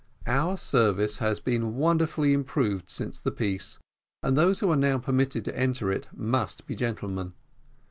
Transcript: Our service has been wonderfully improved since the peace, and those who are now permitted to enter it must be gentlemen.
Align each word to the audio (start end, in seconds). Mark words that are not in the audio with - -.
Our 0.25 0.57
service 0.57 1.19
has 1.19 1.39
been 1.39 1.75
wonderfully 1.75 2.33
improved 2.33 2.89
since 2.89 3.19
the 3.19 3.29
peace, 3.29 3.77
and 4.23 4.35
those 4.35 4.59
who 4.59 4.71
are 4.71 4.75
now 4.75 4.97
permitted 4.97 5.45
to 5.45 5.55
enter 5.55 5.91
it 5.91 6.07
must 6.11 6.65
be 6.65 6.73
gentlemen. 6.73 7.33